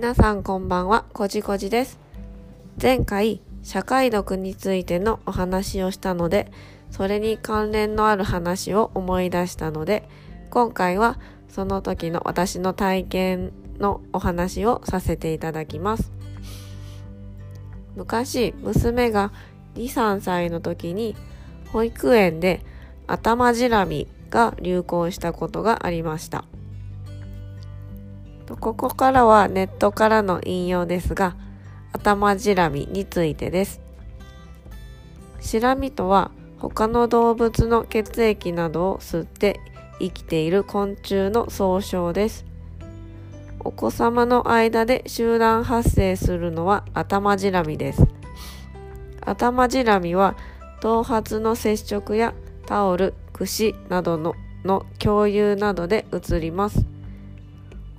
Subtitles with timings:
[0.00, 1.98] 皆さんこんばんは、こじこじです。
[2.80, 6.50] 前回、社会読についてのお話をしたので、
[6.90, 10.08] それに関連のある話を思い出したので、
[10.48, 11.18] 今回は
[11.50, 16.10] その時の私の体験のお話をさせていただきます。
[17.94, 19.32] 昔、娘が
[19.74, 21.14] 2、3歳の時に
[21.74, 22.64] 保育園で
[23.06, 26.46] 頭じらみが流行したことがありました。
[28.56, 31.36] ここからはネットからの引用ですが、
[31.92, 33.80] 頭じらみについてです。
[35.40, 39.60] シラミとは他の動物の血液などを吸って
[39.98, 42.44] 生きている昆虫の総称です。
[43.60, 48.06] お子様の間で集団発生するのは頭じらみです。
[49.20, 50.36] 頭じらみは
[50.80, 52.34] 頭髪の接触や
[52.66, 56.89] タオル、櫛などのの共有などで移ります。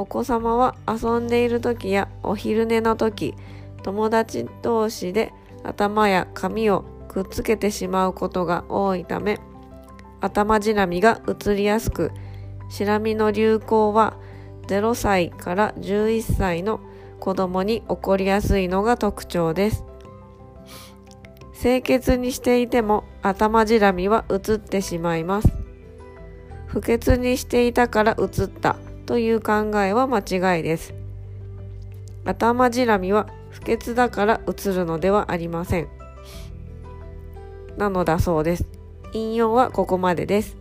[0.00, 3.34] お子様は遊んでいる時やお昼寝の時、
[3.82, 5.30] 友達同士で
[5.62, 9.38] 頭や髪をくっつけてしまうことが多いため、
[10.22, 12.12] 頭じらみが移りやすく、
[12.70, 14.16] しらみの流行は
[14.68, 16.80] 0歳から11歳の
[17.18, 19.84] 子供に起こりやすいのが特徴です。
[21.60, 25.52] 清潔にしていても頭じらみは移ってしまいます。
[26.68, 28.76] 不潔にしていたから移った
[29.10, 30.94] という考えは間違いです。
[32.24, 35.88] 頭じらみは不潔だから映るのではありません。
[37.76, 38.66] なのだそうです。
[39.12, 40.56] 引用はここまでです。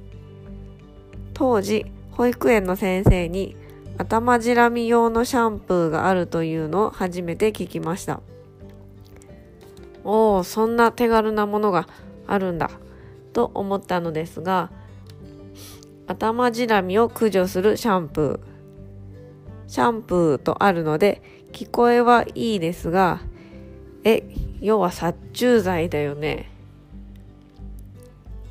[1.35, 3.55] 当時、保育園の先生に
[3.99, 8.19] 頭じらみ用のシャンプーがあるというのを初めて聞きました。
[10.03, 11.87] おお、そんな手軽なものが
[12.25, 12.71] あるんだ
[13.31, 14.71] と思ったのですが、
[16.09, 19.69] 頭じらみを駆除するシャンプー。
[19.69, 23.21] シャンプーとあるので、聞こえはいいですが、
[24.03, 24.23] え、
[24.59, 26.49] 要は殺虫剤だよね。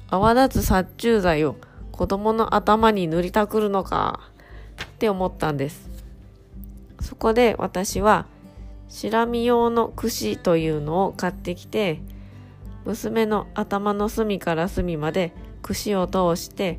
[0.09, 1.57] 泡立つ殺虫剤を
[1.91, 4.21] 子供の頭に塗りたくるのか
[4.81, 5.91] って思ったんです。
[7.01, 8.27] そこで私は、
[8.89, 12.03] シラミ用の櫛というのを買ってきて、
[12.85, 16.79] 娘の頭の隅から隅まで櫛を通して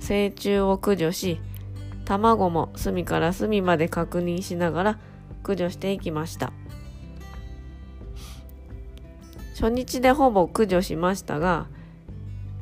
[0.00, 1.40] 成虫を駆除し
[2.04, 4.98] 卵も隅から隅まで確認しながら
[5.42, 6.52] 駆除していきました。
[9.54, 11.66] 初日でほぼ駆除しましたが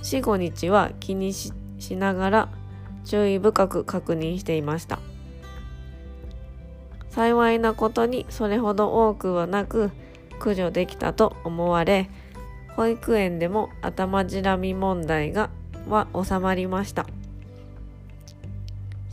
[0.03, 1.53] 45日は気にし
[1.91, 2.49] ながら
[3.05, 4.99] 注意深く確認していました。
[7.11, 9.91] 幸いなことにそれほど多くはなく
[10.39, 12.11] 駆除できたと思われ
[12.77, 15.49] 保育園でも頭じらみ問題が
[15.89, 17.07] は収まりました。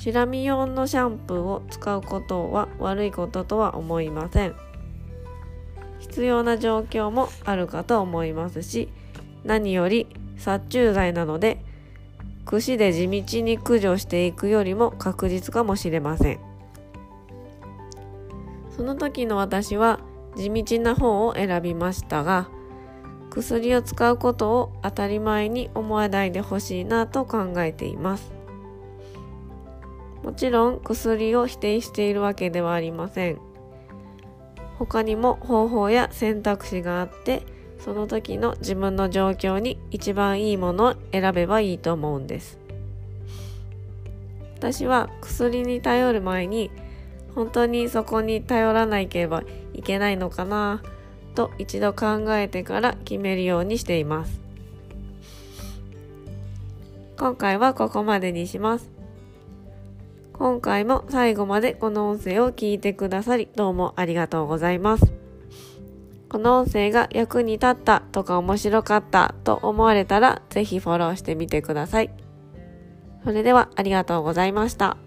[0.04, 4.56] シラミ用のシャンプーを使うことは悪いこととは思いません。
[6.00, 8.90] 必要な状況もあるかと思いますし
[9.46, 11.64] 何より殺虫剤なので
[12.44, 16.40] 串で地道に駆除していくよりも確実かもしれません。
[18.76, 20.02] その時の私は
[20.36, 22.50] 地道な方を選びましたが
[23.30, 28.43] 薬を使うことを当たり前に思わないでほしいなと考えています。
[30.24, 33.40] もちろん薬を否定しているわけではありません。
[34.80, 37.44] 他にも方法や選択肢があって
[37.78, 42.58] その時の自分の状況に一番いいものを選べばいいと思うんです。
[44.56, 46.72] 私は薬に頼る前に
[47.36, 50.82] 本当にそこに頼らなければいけないのかな
[51.36, 54.40] と一度考えてから決めるようにしています。
[57.18, 58.90] 今回はここまでにします。
[60.44, 65.14] 今回も最後までこの音声を聞いてくださりどうもありがとうございます。
[66.28, 72.14] この音声が役に立ったとか面白かったと思われたらぜひフォローしてみてください。
[73.24, 74.98] それではありがとうございました。